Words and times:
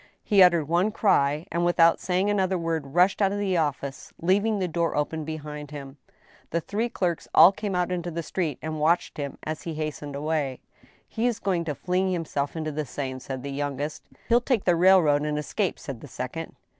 He 0.23 0.41
uttered 0.41 0.67
one 0.67 0.91
cry, 0.91 1.45
and, 1.51 1.63
without 1.63 1.99
saying 1.99 2.27
another 2.27 2.57
word, 2.57 2.95
rushed 2.95 3.21
out 3.21 3.31
of 3.31 3.37
the 3.37 3.55
office, 3.55 4.11
leaving 4.19 4.57
the 4.57 4.67
door 4.67 4.95
open 4.97 5.23
behind 5.25 5.69
him. 5.69 5.97
The 6.49 6.59
three 6.59 6.89
clerks 6.89 7.27
all 7.35 7.51
came 7.51 7.75
out 7.75 7.91
into 7.91 8.09
the 8.09 8.23
street, 8.23 8.57
and 8.63 8.79
watched 8.79 9.17
him 9.17 9.37
as 9.43 9.61
he 9.61 9.75
hastened 9.75 10.15
away." 10.15 10.61
He 11.07 11.27
is 11.27 11.37
going 11.37 11.65
to 11.65 11.75
fling 11.75 12.11
himself 12.11 12.55
into 12.55 12.71
the 12.71 12.83
Seine," 12.83 13.19
said 13.19 13.43
the 13.43 13.51
youngest." 13.51 14.03
He'll 14.27 14.41
take 14.41 14.63
the 14.63 14.75
railroad, 14.75 15.21
and 15.21 15.37
escape," 15.37 15.77
said 15.77 16.01
the 16.01 16.07
second. 16.07 16.55